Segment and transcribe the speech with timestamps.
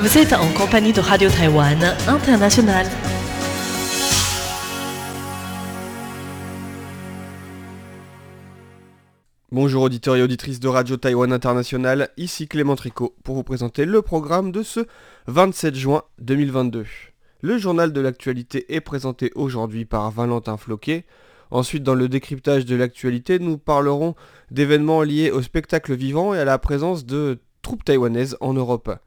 [0.00, 2.86] Vous êtes en compagnie de Radio Taïwan International.
[9.52, 14.00] Bonjour auditeurs et auditrices de Radio Taïwan International, ici Clément Tricot pour vous présenter le
[14.00, 14.86] programme de ce
[15.26, 16.86] 27 juin 2022.
[17.42, 21.04] Le journal de l'actualité est présenté aujourd'hui par Valentin Floquet.
[21.50, 24.14] Ensuite, dans le décryptage de l'actualité, nous parlerons
[24.50, 28.98] d'événements liés au spectacle vivant et à la présence de troupes taïwanaises en Europe.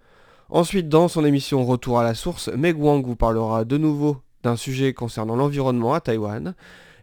[0.49, 4.55] Ensuite, dans son émission Retour à la source, Meg Wang vous parlera de nouveau d'un
[4.55, 6.53] sujet concernant l'environnement à Taïwan.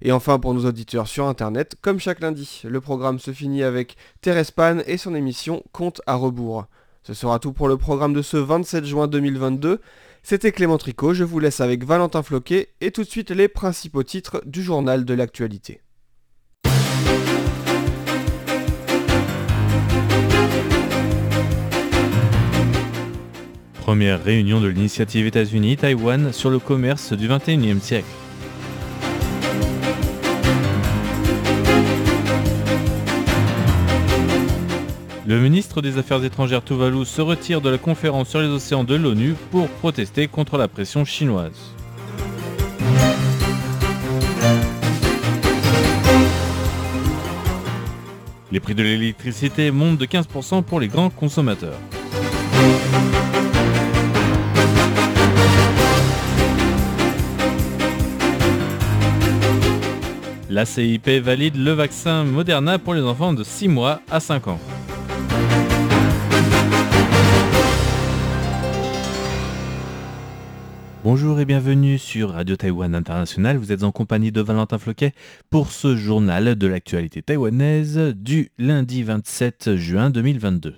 [0.02, 3.96] Et enfin, pour nos auditeurs sur Internet, comme chaque lundi, le programme se finit avec
[4.20, 6.66] Thérèse Pan et son émission Compte à rebours.
[7.02, 9.80] Ce sera tout pour le programme de ce 27 juin 2022.
[10.22, 14.02] C'était Clément Tricot, je vous laisse avec Valentin Floquet et tout de suite les principaux
[14.02, 15.80] titres du journal de l'actualité.
[23.90, 28.06] Première réunion de l'initiative États-Unis-Taïwan sur le commerce du 21e siècle.
[35.26, 38.94] Le ministre des Affaires étrangères Tuvalu se retire de la conférence sur les océans de
[38.94, 41.74] l'ONU pour protester contre la pression chinoise.
[48.52, 51.80] Les prix de l'électricité montent de 15% pour les grands consommateurs.
[60.52, 64.58] La CIP valide le vaccin Moderna pour les enfants de 6 mois à 5 ans.
[71.04, 73.58] Bonjour et bienvenue sur Radio Taïwan International.
[73.58, 75.12] Vous êtes en compagnie de Valentin Floquet
[75.50, 80.74] pour ce journal de l'actualité taïwanaise du lundi 27 juin 2022.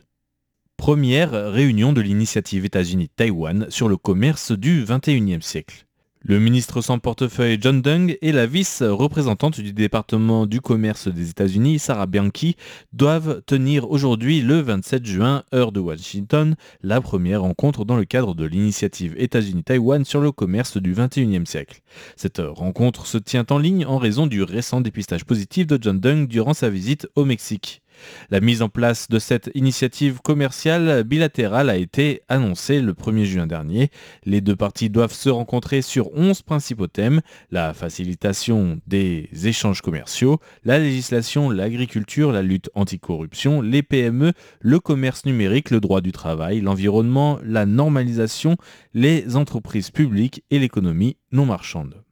[0.76, 5.86] Première réunion de l'initiative États-Unis-Taïwan sur le commerce du 21e siècle.
[6.24, 11.80] Le ministre sans portefeuille John Dung et la vice-représentante du département du commerce des États-Unis,
[11.80, 12.54] Sarah Bianchi,
[12.92, 18.36] doivent tenir aujourd'hui, le 27 juin, heure de Washington, la première rencontre dans le cadre
[18.36, 21.80] de l'initiative États-Unis-Taïwan sur le commerce du 21e siècle.
[22.14, 26.28] Cette rencontre se tient en ligne en raison du récent dépistage positif de John Dung
[26.28, 27.81] durant sa visite au Mexique.
[28.30, 33.46] La mise en place de cette initiative commerciale bilatérale a été annoncée le 1er juin
[33.46, 33.90] dernier.
[34.24, 37.20] Les deux parties doivent se rencontrer sur 11 principaux thèmes,
[37.50, 45.24] la facilitation des échanges commerciaux, la législation, l'agriculture, la lutte anticorruption, les PME, le commerce
[45.24, 48.56] numérique, le droit du travail, l'environnement, la normalisation,
[48.94, 52.02] les entreprises publiques et l'économie non marchande.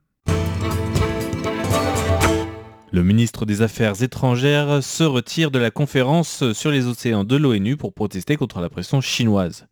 [2.92, 7.76] Le ministre des Affaires étrangères se retire de la conférence sur les océans de l'ONU
[7.76, 9.66] pour protester contre la pression chinoise.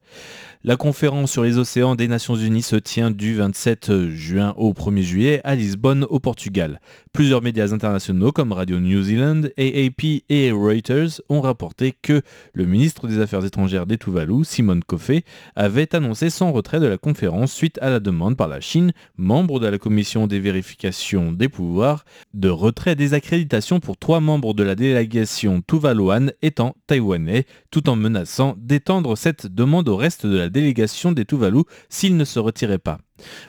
[0.65, 5.03] La conférence sur les océans des Nations Unies se tient du 27 juin au 1er
[5.03, 6.81] juillet à Lisbonne au Portugal.
[7.13, 12.23] Plusieurs médias internationaux comme Radio New Zealand, AAP et Reuters ont rapporté que
[12.55, 15.25] le ministre des Affaires étrangères des Tuvalu, Simone Koffé,
[15.55, 19.61] avait annoncé son retrait de la conférence suite à la demande par la Chine, membre
[19.61, 22.05] de la commission des vérifications des pouvoirs,
[22.35, 27.95] de retrait des accréditations pour trois membres de la délégation tuvaluane étant taïwanais, tout en
[27.95, 32.79] menaçant d'étendre cette demande au reste de la délégation des Tuvalu s'il ne se retirait
[32.79, 32.99] pas.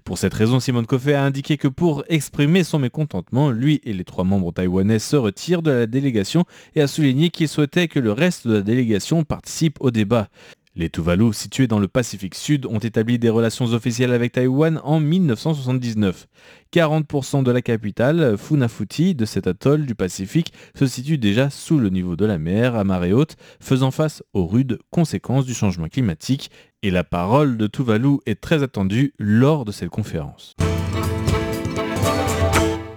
[0.03, 4.03] Pour cette raison, Simone Koffé a indiqué que pour exprimer son mécontentement, lui et les
[4.03, 6.45] trois membres taïwanais se retirent de la délégation
[6.75, 10.29] et a souligné qu'il souhaitait que le reste de la délégation participe au débat.
[10.75, 15.00] Les Tuvalu, situés dans le Pacifique Sud, ont établi des relations officielles avec Taïwan en
[15.00, 16.28] 1979.
[16.72, 21.90] 40% de la capitale, Funafuti, de cet atoll du Pacifique, se situe déjà sous le
[21.90, 26.52] niveau de la mer, à marée haute, faisant face aux rudes conséquences du changement climatique,
[26.84, 30.56] et la parole de Tuvalu est très attendue lors de cette conférence.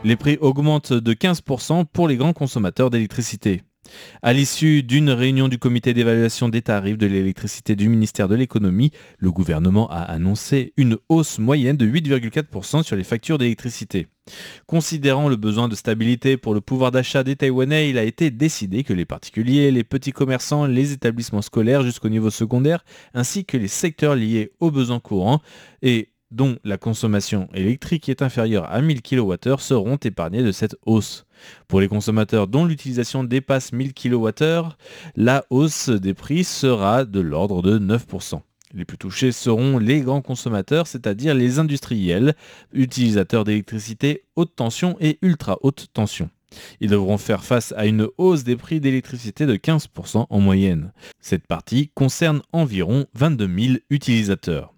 [0.05, 3.63] Les prix augmentent de 15% pour les grands consommateurs d'électricité.
[4.23, 8.93] À l'issue d'une réunion du comité d'évaluation des tarifs de l'électricité du ministère de l'économie,
[9.19, 14.07] le gouvernement a annoncé une hausse moyenne de 8,4% sur les factures d'électricité.
[14.67, 18.85] Considérant le besoin de stabilité pour le pouvoir d'achat des Taïwanais, il a été décidé
[18.85, 22.85] que les particuliers, les petits commerçants, les établissements scolaires jusqu'au niveau secondaire,
[23.15, 25.41] ainsi que les secteurs liés aux besoins courants
[25.83, 31.27] et dont la consommation électrique est inférieure à 1000 kWh seront épargnés de cette hausse.
[31.69, 34.75] Pour les consommateurs dont l'utilisation dépasse 1000 kWh,
[35.17, 38.41] la hausse des prix sera de l'ordre de 9%.
[38.75, 42.35] Les plus touchés seront les grands consommateurs, c'est-à-dire les industriels,
[42.73, 46.31] utilisateurs d'électricité haute tension et ultra haute tension.
[46.81, 50.93] Ils devront faire face à une hausse des prix d'électricité de 15% en moyenne.
[51.21, 54.72] Cette partie concerne environ 22 000 utilisateurs.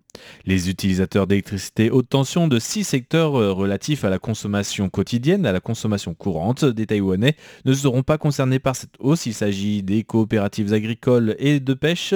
[0.47, 5.53] Les utilisateurs d'électricité haute tension de six secteurs euh, relatifs à la consommation quotidienne, à
[5.53, 9.27] la consommation courante des Taïwanais ne seront pas concernés par cette hausse.
[9.27, 12.15] Il s'agit des coopératives agricoles et de pêche,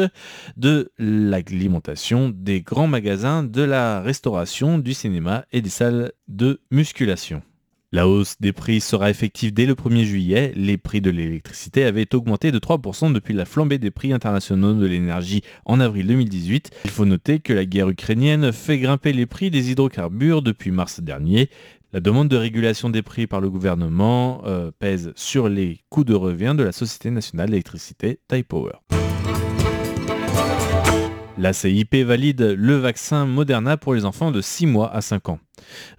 [0.57, 7.43] de l'alimentation, des grands magasins, de la restauration, du cinéma et des salles de musculation.
[7.90, 10.52] La hausse des prix sera effective dès le 1er juillet.
[10.55, 14.85] Les prix de l'électricité avaient augmenté de 3% depuis la flambée des prix internationaux de
[14.85, 16.70] l'énergie en avril 2018.
[16.85, 21.00] Il faut noter que la guerre ukrainienne fait grimper les prix des hydrocarbures depuis mars
[21.00, 21.49] dernier.
[21.94, 26.14] La demande de régulation des prix par le gouvernement euh, pèse sur les coûts de
[26.14, 28.73] revient de la Société nationale d'électricité Power.
[31.38, 35.38] La CIP valide le vaccin Moderna pour les enfants de 6 mois à 5 ans.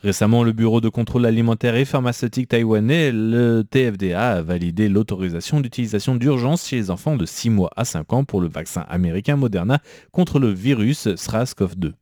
[0.04, 6.18] Récemment, le Bureau de contrôle alimentaire et pharmaceutique taïwanais, le TFDA, a validé l'autorisation d'utilisation
[6.18, 9.80] d'urgence chez les enfants de 6 mois à 5 ans pour le vaccin américain Moderna
[10.12, 11.94] contre le virus SRAS-CoV-2.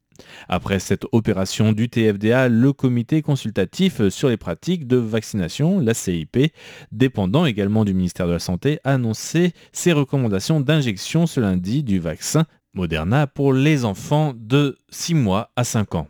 [0.50, 6.52] Après cette opération du TFDA, le comité consultatif sur les pratiques de vaccination, la CIP,
[6.92, 12.00] dépendant également du ministère de la Santé, a annoncé ses recommandations d'injection ce lundi du
[12.00, 12.46] vaccin
[12.78, 16.08] Moderna pour les enfants de 6 mois à 5 ans.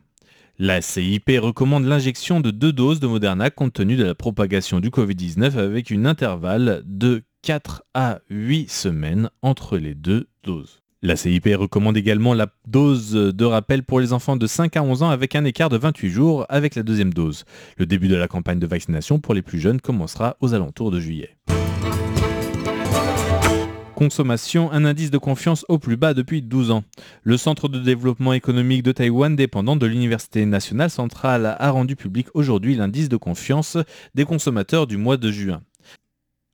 [0.60, 4.90] La CIP recommande l'injection de deux doses de Moderna compte tenu de la propagation du
[4.90, 10.82] Covid-19 avec un intervalle de 4 à 8 semaines entre les deux doses.
[11.02, 15.04] La CIP recommande également la dose de rappel pour les enfants de 5 à 11
[15.04, 17.46] ans avec un écart de 28 jours avec la deuxième dose.
[17.78, 21.00] Le début de la campagne de vaccination pour les plus jeunes commencera aux alentours de
[21.00, 21.38] juillet
[23.98, 26.84] consommation, un indice de confiance au plus bas depuis 12 ans.
[27.24, 32.28] Le Centre de développement économique de Taïwan, dépendant de l'Université nationale centrale, a rendu public
[32.36, 33.76] aujourd'hui l'indice de confiance
[34.14, 35.64] des consommateurs du mois de juin.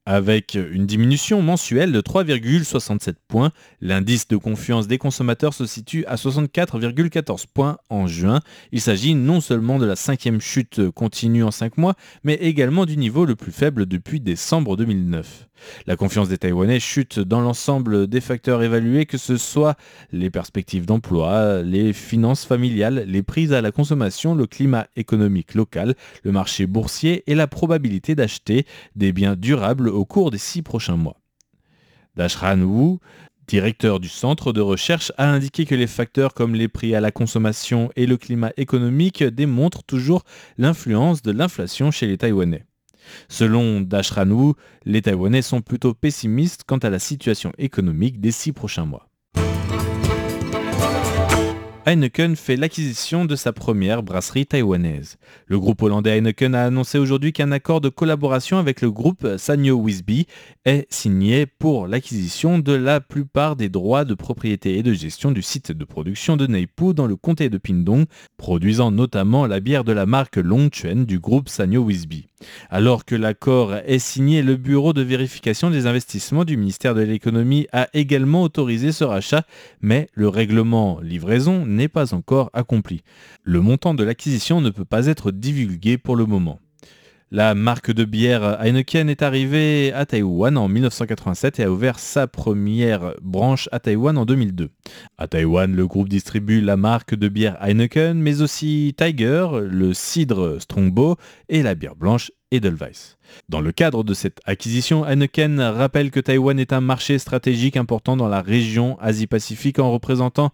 [0.06, 3.52] Avec une diminution mensuelle de 3,67 points,
[3.82, 8.40] l'indice de confiance des consommateurs se situe à 64,14 points en juin.
[8.72, 12.96] Il s'agit non seulement de la cinquième chute continue en 5 mois, mais également du
[12.96, 15.48] niveau le plus faible depuis décembre 2009.
[15.88, 19.76] La confiance des Taïwanais chute dans l'ensemble des facteurs évalués, que ce soit
[20.12, 25.96] les perspectives d'emploi, les finances familiales, les prises à la consommation, le climat économique local,
[26.24, 28.66] le marché boursier et la probabilité d'acheter
[28.96, 31.18] des biens durables au cours des six prochains mois.
[32.16, 33.00] Dashran Wu,
[33.48, 37.12] directeur du centre de recherche, a indiqué que les facteurs comme les prix à la
[37.12, 40.24] consommation et le climat économique démontrent toujours
[40.58, 42.66] l'influence de l'inflation chez les Taïwanais.
[43.28, 44.24] Selon Dashran
[44.86, 49.08] les Taïwanais sont plutôt pessimistes quant à la situation économique des six prochains mois.
[51.86, 55.18] Heineken fait l'acquisition de sa première brasserie taïwanaise.
[55.48, 59.78] Le groupe hollandais Heineken a annoncé aujourd'hui qu'un accord de collaboration avec le groupe Sanyo
[59.78, 60.26] Wisby
[60.64, 65.42] est signé pour l'acquisition de la plupart des droits de propriété et de gestion du
[65.42, 68.06] site de production de Neipu dans le comté de Pindong,
[68.38, 72.28] produisant notamment la bière de la marque Longchuan du groupe Sanyo Wisby.
[72.70, 77.68] Alors que l'accord est signé, le Bureau de vérification des investissements du ministère de l'économie
[77.72, 79.44] a également autorisé ce rachat,
[79.82, 83.02] mais le règlement livraison n'est pas encore accompli.
[83.44, 86.60] Le montant de l'acquisition ne peut pas être divulgué pour le moment.
[87.36, 92.28] La marque de bière Heineken est arrivée à Taïwan en 1987 et a ouvert sa
[92.28, 94.70] première branche à Taïwan en 2002.
[95.18, 100.60] À Taïwan, le groupe distribue la marque de bière Heineken, mais aussi Tiger, le cidre
[100.60, 101.16] Strongbow
[101.50, 103.18] et la bière blanche Edelweiss.
[103.50, 108.16] Dans le cadre de cette acquisition, Heineken rappelle que Taïwan est un marché stratégique important
[108.16, 110.52] dans la région Asie-Pacifique en représentant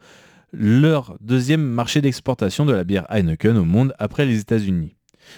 [0.53, 4.95] leur deuxième marché d'exportation de la bière Heineken au monde après les États-Unis.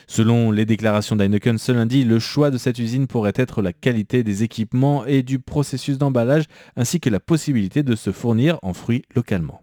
[0.08, 4.24] Selon les déclarations d'Heineken ce lundi, le choix de cette usine pourrait être la qualité
[4.24, 6.46] des équipements et du processus d'emballage,
[6.76, 9.62] ainsi que la possibilité de se fournir en fruits localement.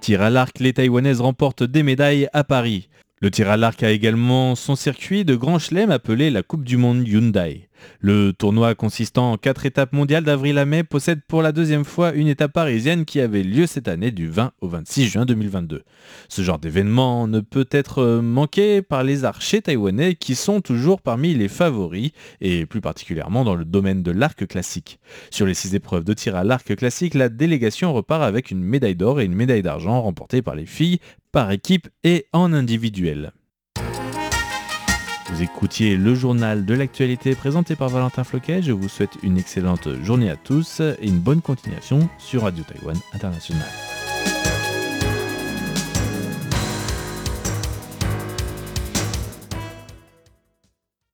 [0.00, 2.88] Tir à l'arc, les Taïwanaises remportent des médailles à Paris.
[3.20, 6.76] Le tir à l'arc a également son circuit de Grand Chelem appelé la Coupe du
[6.76, 7.67] Monde Hyundai.
[8.00, 12.12] Le tournoi consistant en quatre étapes mondiales d'avril à mai possède pour la deuxième fois
[12.12, 15.82] une étape parisienne qui avait lieu cette année du 20 au 26 juin 2022.
[16.28, 21.34] Ce genre d'événement ne peut être manqué par les archers taïwanais qui sont toujours parmi
[21.34, 24.98] les favoris et plus particulièrement dans le domaine de l'arc classique.
[25.30, 28.96] Sur les six épreuves de tir à l'arc classique, la délégation repart avec une médaille
[28.96, 31.00] d'or et une médaille d'argent remportées par les filles
[31.32, 33.32] par équipe et en individuel.
[35.30, 38.62] Vous écoutiez le journal de l'actualité présenté par Valentin Floquet.
[38.62, 42.96] Je vous souhaite une excellente journée à tous et une bonne continuation sur Radio Taïwan
[43.12, 43.97] International.